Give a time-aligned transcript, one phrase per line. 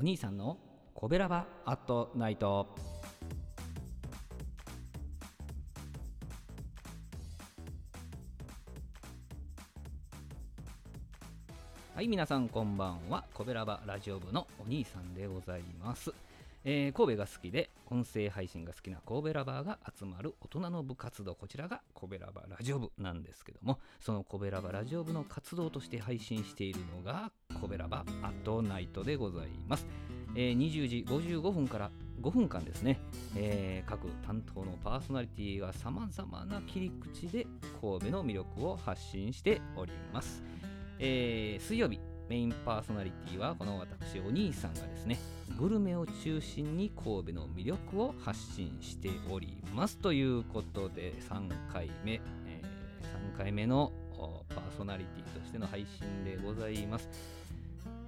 [0.00, 0.56] お兄さんの
[0.94, 2.66] コベラバアットナイト
[11.94, 13.26] はい皆さんこんばんは。
[13.34, 16.14] コベラバラジオ部のお兄さんでございます。
[16.64, 21.34] えー、神戸が好きで音声配信が好きな神戸ラバーが集まる大人の部活動。
[21.34, 29.86] こちらが神戸ラバーラジオ部なんですけどもその神戸ラバーラジオ部の活動として配信しているのが神戸ラバアットナイトでございます、
[30.34, 31.90] えー、20時55分から
[32.22, 33.00] 5分間ですね、
[33.36, 37.46] えー、各担当のパーソナリティがさまざまな切り口で
[37.80, 40.42] 神戸の魅力を発信しております、
[40.98, 45.18] えー、水曜日メインパーソナリティはこの私お兄さんがですね
[45.58, 49.98] グルメを中心に神戸の魅力を発信しております。
[49.98, 52.14] ということで3回目、
[52.46, 53.92] えー、3回目の
[54.48, 57.08] パーソナリティとしての配信でございます、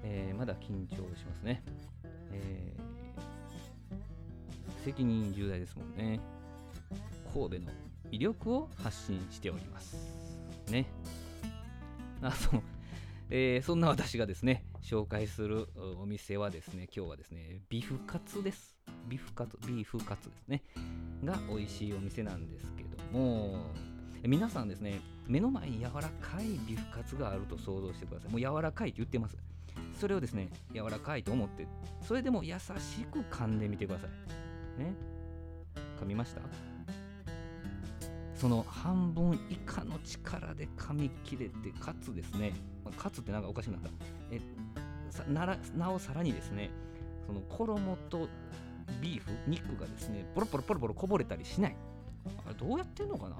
[0.02, 1.62] えー、まだ緊張しますね、
[2.32, 6.20] えー、責任重大ですもんね
[7.32, 7.72] 神戸の
[8.10, 9.96] 魅力を発信しております
[10.70, 10.86] ね
[12.20, 12.62] あそう
[13.34, 15.66] えー、そんな私がですね、紹介する
[15.98, 18.76] お店はですね、今日はですね、ビフカツです。
[19.08, 20.62] ビフカツ、ビーフカツですね。
[21.24, 23.70] が美味しいお店なんですけども、
[24.22, 28.30] 皆さんですね、目の前に柔らかいビフカツがあると想像してください。
[28.30, 29.38] もう柔らかいって言ってます。
[29.98, 31.66] それをですね、柔らかいと思って、
[32.06, 34.80] それでも優しく噛んでみてください。
[34.80, 34.94] ね。
[36.00, 36.40] 噛みました？
[38.34, 42.52] その半分以下の力で噛み切れてかつですね、
[42.96, 43.78] かつってなんかおかしくな。
[43.78, 43.88] った
[44.32, 44.40] え
[45.28, 46.70] ならなおさらにですね
[47.26, 48.28] その衣と
[49.00, 51.76] ビーフ肉がですねポロポロポロポロこぼれたりしない。
[52.44, 53.36] あれどうやってんのかな？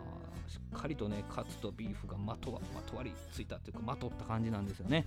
[0.47, 5.05] しっかりとねカツとビーフがまとわまとわりついたというかまとった感じなんですよね。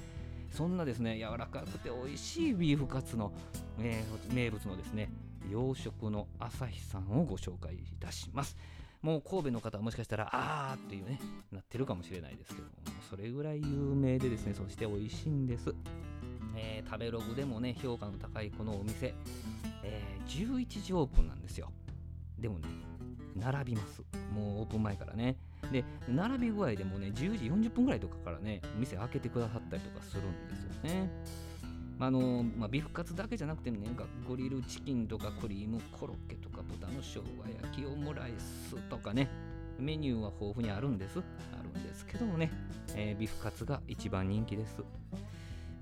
[0.51, 3.31] そんなですね柔らかくて美味しいビーフカツの、
[3.79, 5.09] えー、名物のですね
[5.49, 8.57] 洋食の朝日さんをご紹介いたします。
[9.01, 11.19] もう神戸の方はもしかしたらあーっていうね
[11.51, 12.73] なってるかもしれないですけども
[13.07, 15.75] それぐらい有名でですねそして美味しいんです、
[16.55, 19.13] えー、食べログでもね評価の高いこのお店、
[19.83, 21.71] えー、11時オープンなんですよ。
[22.39, 22.67] でもね
[23.35, 24.01] 並びます
[24.33, 25.35] もうオープン前からね
[25.71, 31.09] で並び具合でもね10時40分ぐらいとかからね店開けてくださったりとかするんですよね
[31.97, 33.79] あのまあ、ビフカツだけじゃなくてね、
[34.27, 37.23] グリルチキンとかクリームコロッケとか豚の生姜
[37.63, 39.29] 焼きオムライスとかね、
[39.79, 41.19] メニューは豊富にあるんです。
[41.19, 42.51] あるんですけどもね、
[42.95, 44.83] えー、ビフカツが一番人気です。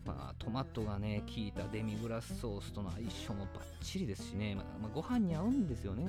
[0.05, 6.05] まあ、トマトがね、効いたデミグラスソースとの相性もバッチリですしね、まあ、まあ、ご飯に合うんですよね。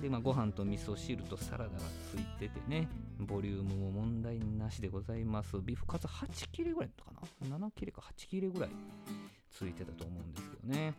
[0.00, 1.78] で、まあ、ご飯と味噌汁とサラダが
[2.10, 2.88] ついててね、
[3.18, 5.56] ボリュームも問題なしでございます。
[5.60, 7.12] ビーフカツ8切れぐらいか
[7.48, 8.70] な ?7 切れか8切れぐらい
[9.50, 10.94] ついてたと思うんですけどね。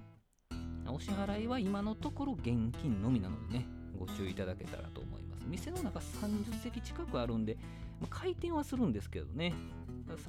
[0.87, 2.45] お支払いは今のところ現
[2.81, 3.65] 金のみなのでね、
[3.99, 5.45] ご注意いただけたらと思います。
[5.47, 7.57] 店の中30席近くあるんで、
[7.99, 9.53] まあ、回転はするんですけどね、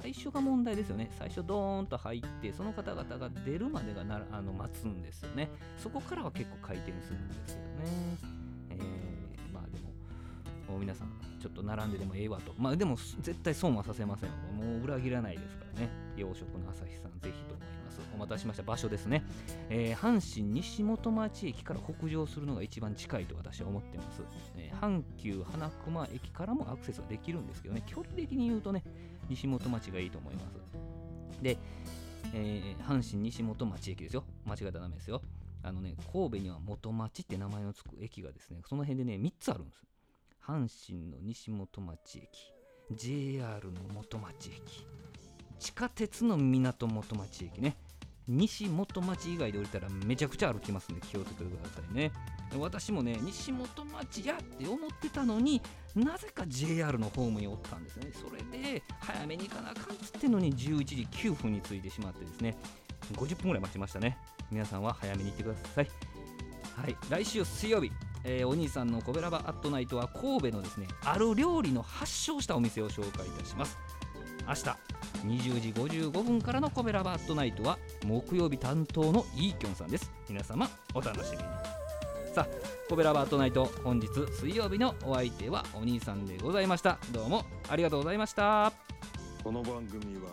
[0.01, 1.09] 最初が問題ですよね。
[1.17, 5.49] 最初ドーンと入って、その方々が出るまでがなあの待つんですよね。
[5.77, 7.67] そこからは結構回転するんですけど
[8.29, 8.40] ね。
[10.71, 11.09] も、う皆さん、
[11.39, 12.53] ちょっと並んででもええわと。
[12.57, 14.29] まあでも、絶対損はさせません。
[14.29, 15.89] もう裏切らないですからね。
[16.15, 17.99] 洋食の朝日さん、ぜひと思います。
[18.15, 19.23] お待たせしました場所ですね。
[19.69, 24.21] えー、阪神西本町駅から北上するのが一番近いと私は思ってます。
[24.55, 28.83] えー、阪急花熊駅からもアクセスはできるんですけどね、距離的に言うとね、
[29.29, 30.55] 西本町がいいと思います。
[31.41, 31.57] で、
[32.33, 34.23] えー、阪神西本町駅ですよ。
[34.45, 35.21] 間違えたらダメですよ。
[35.63, 39.90] あのね、神戸には元町って名前のつく駅がですね、その辺でね、3つあるんです。
[40.45, 42.53] 阪神の西本町駅、
[42.91, 44.85] JR の元町駅、
[45.59, 47.77] 地下鉄の港元町駅ね。
[48.27, 52.11] 西元町以外で降りたらめちゃくちゃ歩きますんで気をつけてくださいね。
[52.57, 55.61] 私もね、西元町やって思ってたのに
[55.95, 58.11] なぜか JR のホームにおったんですね。
[58.13, 62.57] それで早めに行かなあかんっつってのに11時9分に着いてしまってですね、
[63.13, 64.17] 50分ぐらい待ちましたね。
[64.49, 65.87] 皆さんは早めに行ってください。
[66.75, 67.91] はい、来週水曜日、
[68.23, 73.77] えー、お兄さんのコベラバアットナイトは神戸のですね、ある料理の発祥したお店を紹介いたします。
[74.47, 74.61] 明日
[75.25, 80.11] 20時55分からのコベラバアットナイトは木曜日担当のイーキョンさんです。
[80.29, 81.43] 皆様お楽しみに。
[82.33, 82.47] さあ、
[82.89, 84.07] コベラバートナイト本日
[84.39, 86.97] 水曜日のお相手はお兄さんでございました。
[87.11, 88.71] どうもありがとうございました。
[89.43, 90.29] この番組は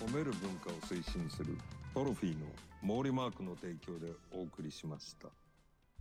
[0.00, 1.56] 褒める文化を推進する
[1.94, 2.46] トロフィーの
[3.02, 5.28] 毛利マークの提供でお送りしました。